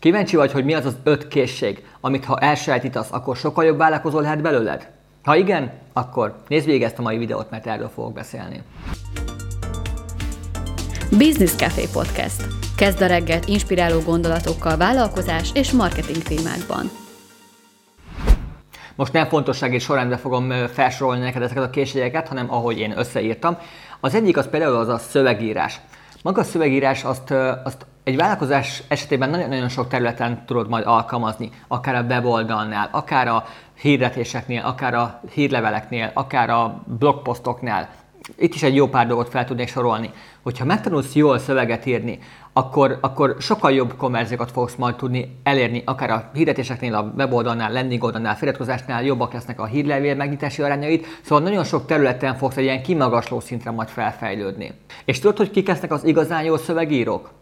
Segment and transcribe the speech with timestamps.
[0.00, 4.20] Kíváncsi vagy, hogy mi az az öt készség, amit ha elsajátítasz, akkor sokkal jobb vállalkozó
[4.20, 4.90] lehet belőled?
[5.24, 8.62] Ha igen, akkor nézd végig ezt a mai videót, mert erről fogok beszélni.
[11.10, 12.46] Business Café Podcast.
[12.76, 16.90] Kezd a reggelt inspiráló gondolatokkal vállalkozás és marketing témákban.
[18.94, 23.58] Most nem fontossági sorrendben fogom felsorolni neked ezeket a készségeket, hanem ahogy én összeírtam.
[24.00, 25.80] Az egyik az például az a szövegírás.
[26.22, 27.30] Maga a szövegírás azt,
[27.64, 33.44] azt egy vállalkozás esetében nagyon-nagyon sok területen tudod majd alkalmazni, akár a weboldalnál, akár a
[33.80, 37.88] hirdetéseknél, akár a hírleveleknél, akár a blogposztoknál.
[38.36, 40.10] Itt is egy jó pár dolgot fel tudnék sorolni.
[40.42, 42.18] Hogyha megtanulsz jól szöveget írni,
[42.52, 48.02] akkor, akkor sokkal jobb konverziókat fogsz majd tudni elérni, akár a hirdetéseknél, a weboldalnál, landing
[48.02, 52.82] oldalnál, feliratkozásnál jobbak lesznek a hírlevél megnyitási arányait, szóval nagyon sok területen fogsz egy ilyen
[52.82, 54.72] kimagasló szintre majd felfejlődni.
[55.04, 57.39] És tudod, hogy kik lesznek az igazán jó szövegírók?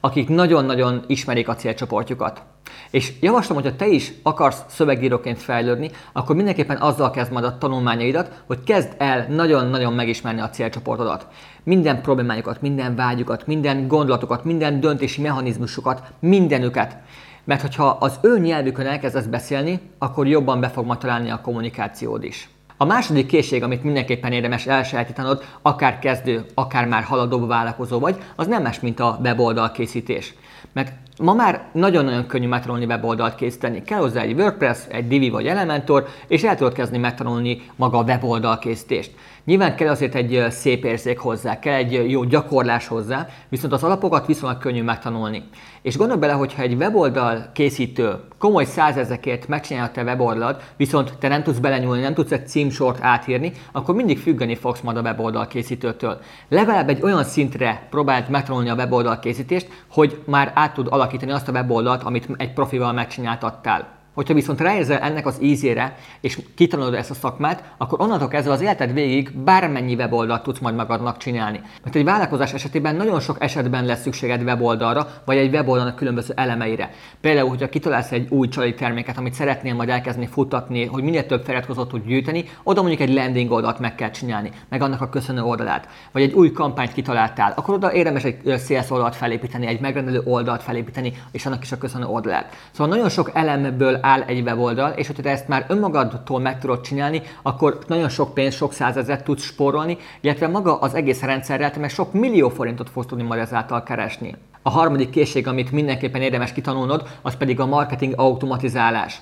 [0.00, 2.42] Akik nagyon-nagyon ismerik a célcsoportjukat.
[2.90, 7.58] És javaslom, hogy ha te is akarsz szövegíróként fejlődni, akkor mindenképpen azzal kezd majd a
[7.58, 11.26] tanulmányaidat, hogy kezd el nagyon-nagyon megismerni a célcsoportodat.
[11.62, 16.96] Minden problémájukat, minden vágyukat, minden gondolatokat, minden döntési mechanizmusukat, mindenüket.
[17.44, 22.24] Mert hogyha az ő nyelvükön elkezdesz beszélni, akkor jobban be fog majd találni a kommunikációd
[22.24, 22.48] is.
[22.80, 28.46] A második készség, amit mindenképpen érdemes elsajátítanod, akár kezdő, akár már haladó vállalkozó vagy, az
[28.46, 30.34] nem más, mint a weboldal készítés.
[30.72, 33.82] Mert ma már nagyon-nagyon könnyű megtanulni weboldalt készíteni.
[33.82, 38.02] Kell hozzá egy WordPress, egy Divi vagy Elementor, és el tudod kezdeni megtanulni maga a
[38.02, 39.14] weboldal készítést.
[39.44, 44.26] Nyilván kell azért egy szép érzék hozzá, kell egy jó gyakorlás hozzá, viszont az alapokat
[44.26, 45.42] viszonylag könnyű megtanulni.
[45.82, 51.42] És gondolj bele, hogyha egy weboldal készítő komoly százezekért megcsinálja te weboldalt, viszont te nem
[51.42, 56.20] tudsz belenyúlni, nem tudsz egy címsort átírni, akkor mindig függeni fogsz majd a weboldal készítőtől.
[56.48, 61.48] Legalább egy olyan szintre próbáld megtanulni a weboldal készítést, hogy már át tud alakítani azt
[61.48, 63.99] a weboldalt, amit egy profival megcsináltattál.
[64.14, 68.60] Hogyha viszont ráérzel ennek az ízére, és kitanulod ezt a szakmát, akkor onnantól kezdve az
[68.60, 71.60] életed végig bármennyi weboldalt tudsz majd magadnak csinálni.
[71.84, 76.90] Mert egy vállalkozás esetében nagyon sok esetben lesz szükséged weboldalra, vagy egy weboldalnak különböző elemeire.
[77.20, 81.44] Például, hogyha kitalálsz egy új csali terméket, amit szeretnél majd elkezdeni futatni, hogy minél több
[81.44, 85.42] feliratkozót tud gyűjteni, oda mondjuk egy landing oldalt meg kell csinálni, meg annak a köszönő
[85.42, 85.88] oldalát.
[86.12, 90.62] Vagy egy új kampányt kitaláltál, akkor oda érdemes egy sales oldalt felépíteni, egy megrendelő oldalt
[90.62, 92.56] felépíteni, és annak is a köszönő oldalát.
[92.70, 96.80] Szóval nagyon sok elemből áll egy weboldal, és hogyha te ezt már önmagadtól meg tudod
[96.80, 101.80] csinálni, akkor nagyon sok pénz, sok százezet tudsz spórolni, illetve maga az egész rendszerrel, te
[101.80, 104.34] meg sok millió forintot fogsz tudni majd ezáltal keresni.
[104.62, 109.20] A harmadik készség, amit mindenképpen érdemes kitanulnod, az pedig a marketing automatizálás.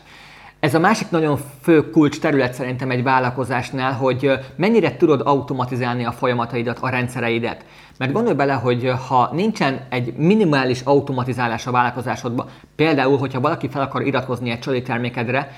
[0.60, 6.12] Ez a másik nagyon fő kulcs terület szerintem egy vállalkozásnál, hogy mennyire tudod automatizálni a
[6.12, 7.64] folyamataidat, a rendszereidet.
[7.98, 12.46] Mert gondolj bele, hogy ha nincsen egy minimális automatizálás a vállalkozásodban,
[12.76, 15.52] például, hogyha valaki fel akar iratkozni egy csali termékedre,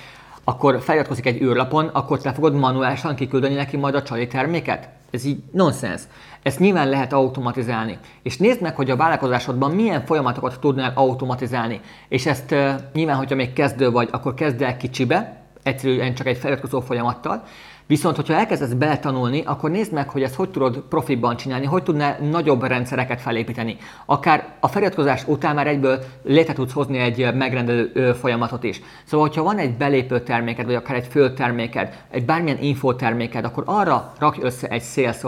[0.44, 4.88] akkor feliratkozik egy űrlapon, akkor te fogod manuálisan kiküldeni neki majd a csali terméket?
[5.10, 6.02] Ez így nonsens.
[6.42, 7.98] Ezt nyilván lehet automatizálni.
[8.22, 11.80] És nézd meg, hogy a vállalkozásodban milyen folyamatokat tudnál automatizálni.
[12.08, 16.38] És ezt uh, nyilván, hogyha még kezdő vagy, akkor kezd el kicsibe, egyszerűen csak egy
[16.38, 17.42] feliratkozó folyamattal,
[17.90, 22.18] Viszont, hogyha elkezdesz beletanulni, akkor nézd meg, hogy ezt hogy tudod profiban csinálni, hogy tudnál
[22.30, 23.76] nagyobb rendszereket felépíteni.
[24.06, 28.80] Akár a feliratkozás után már egyből létre tudsz hozni egy megrendelő folyamatot is.
[29.04, 34.12] Szóval, hogyha van egy belépő terméked, vagy akár egy fölterméked, egy bármilyen infoterméked, akkor arra
[34.18, 35.22] rakj össze egy sales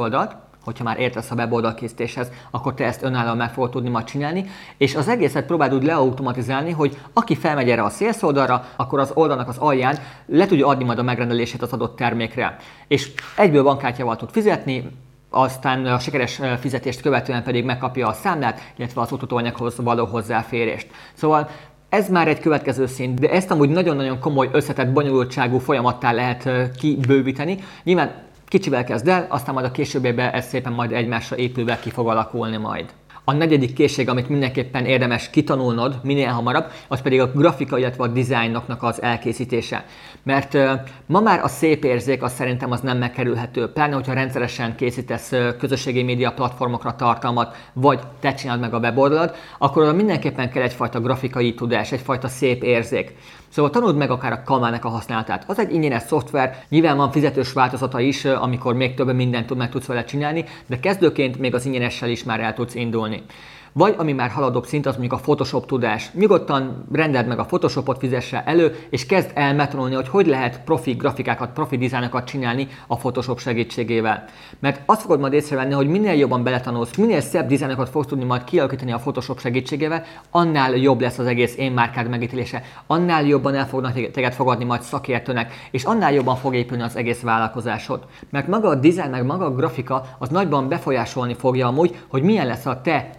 [0.65, 4.45] hogyha már értesz a weboldalkészítéshez, akkor te ezt önállóan meg fogod tudni majd csinálni,
[4.77, 9.11] és az egészet próbáld úgy leautomatizálni, hogy aki felmegy erre a sales oldalra, akkor az
[9.15, 12.57] oldalnak az alján le tudja adni majd a megrendelését az adott termékre.
[12.89, 14.91] És egyből bankkártyával tud fizetni,
[15.31, 20.87] aztán a sikeres fizetést követően pedig megkapja a számlát, illetve az utatóanyaghoz való hozzáférést.
[21.13, 21.49] Szóval
[21.89, 27.59] ez már egy következő szint, de ezt amúgy nagyon-nagyon komoly, összetett, bonyolultságú folyamattá lehet kibővíteni.
[27.83, 28.13] Nyilván
[28.53, 32.57] Kicsivel kezd el, aztán majd a későbbiekben ez szépen majd egymásra épülve ki fog alakulni
[32.57, 32.93] majd.
[33.25, 38.07] A negyedik készség, amit mindenképpen érdemes kitanulnod minél hamarabb, az pedig a grafika, illetve a
[38.07, 39.85] dizájnoknak az elkészítése.
[40.23, 40.59] Mert
[41.07, 43.73] ma már a szép érzék az szerintem az nem megkerülhető.
[43.73, 49.83] Pláne, hogyha rendszeresen készítesz közösségi média platformokra tartalmat, vagy te csinálod meg a weboldalad, akkor
[49.83, 53.15] oda mindenképpen kell egyfajta grafikai tudás, egyfajta szép érzék.
[53.49, 55.45] Szóval tanuld meg akár a Kalmának a használatát.
[55.47, 59.87] Az egy ingyenes szoftver, nyilván van fizetős változata is, amikor még több mindent meg tudsz
[59.87, 63.12] vele csinálni, de kezdőként még az ingyenessel is már el tudsz indulni.
[63.13, 63.27] money.
[63.75, 66.11] Vagy ami már haladóbb szint, az mondjuk a Photoshop tudás.
[66.13, 70.93] Nyugodtan rendeld meg a Photoshopot, fizesse elő, és kezd el megtanulni, hogy hogy lehet profi
[70.93, 74.25] grafikákat, profi dizájnokat csinálni a Photoshop segítségével.
[74.59, 78.45] Mert azt fogod majd észrevenni, hogy minél jobban beletanulsz, minél szebb dizájnokat fogsz tudni majd
[78.45, 83.67] kialakítani a Photoshop segítségével, annál jobb lesz az egész én márkád megítélése, annál jobban el
[83.67, 88.05] fognak téged fogadni majd szakértőnek, és annál jobban fog épülni az egész vállalkozásod.
[88.31, 92.47] Mert maga a dizájn, meg maga a grafika az nagyban befolyásolni fogja amúgy, hogy milyen
[92.47, 93.11] lesz a te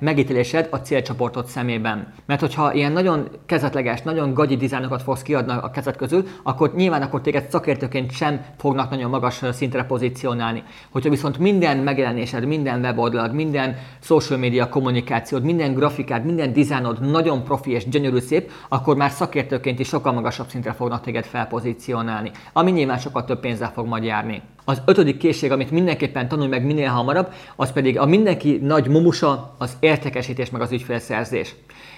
[0.44, 2.14] megítélésed a célcsoportod szemében.
[2.26, 7.02] Mert hogyha ilyen nagyon kezetleges, nagyon gagyi dizájnokat fogsz kiadni a kezed közül, akkor nyilván
[7.02, 10.64] akkor téged szakértőként sem fognak nagyon magas szintre pozícionálni.
[10.92, 17.44] Hogyha viszont minden megjelenésed, minden weboldalad, minden social media kommunikációd, minden grafikád, minden dizájnod nagyon
[17.44, 22.72] profi és gyönyörű szép, akkor már szakértőként is sokkal magasabb szintre fognak téged felpozícionálni, ami
[22.72, 24.42] nyilván sokkal több pénzzel fog majd járni.
[24.66, 29.56] Az ötödik készség, amit mindenképpen tanulj meg minél hamarabb, az pedig a mindenki nagy mumusa,
[29.58, 31.56] az értékesítés meg az ügyfélszerzés.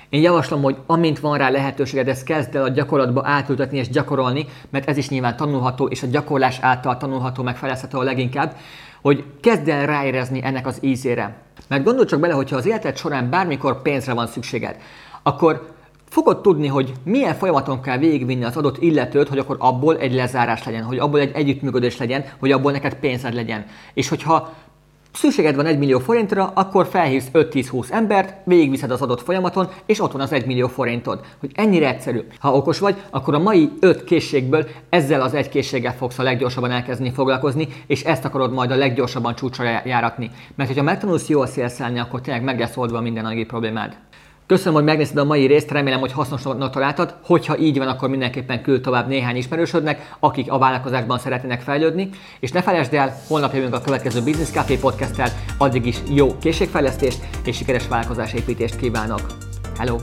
[0.10, 4.46] Én javaslom, hogy amint van rá lehetőséged, ezt kezd el a gyakorlatba átültetni és gyakorolni,
[4.70, 8.56] mert ez is nyilván tanulható, és a gyakorlás által tanulható, meg felezhető a leginkább,
[9.02, 11.36] hogy kezd el ráérezni ennek az ízére.
[11.68, 14.76] Mert gondolj csak bele, hogyha az életed során bármikor pénzre van szükséged,
[15.24, 15.75] akkor
[16.16, 20.64] fogod tudni, hogy milyen folyamaton kell végigvinni az adott illetőt, hogy akkor abból egy lezárás
[20.64, 23.66] legyen, hogy abból egy együttműködés legyen, hogy abból neked pénzed legyen.
[23.94, 24.54] És hogyha
[25.14, 30.12] szükséged van 1 millió forintra, akkor felhívsz 5-10-20 embert, végigviszed az adott folyamaton, és ott
[30.12, 31.20] van az 1 millió forintod.
[31.40, 32.20] Hogy ennyire egyszerű.
[32.40, 36.72] Ha okos vagy, akkor a mai 5 készségből ezzel az egy készséggel fogsz a leggyorsabban
[36.72, 40.32] elkezdeni foglalkozni, és ezt akarod majd a leggyorsabban csúcsra járatni.
[40.56, 43.98] Mert hogyha megtanulsz jól szélszelni, akkor tényleg meg lesz oldva minden anyagi problémád.
[44.48, 47.16] Köszönöm, hogy megnézted a mai részt, remélem, hogy hasznosnak találtad.
[47.24, 52.10] Hogyha így van, akkor mindenképpen küld tovább néhány ismerősödnek, akik a vállalkozásban szeretnének fejlődni.
[52.40, 57.20] És ne felejtsd el, holnap jövünk a következő Business Café podcasttel, addig is jó készségfejlesztést
[57.46, 59.22] és sikeres vállalkozásépítést kívánok.
[59.78, 59.98] Hello!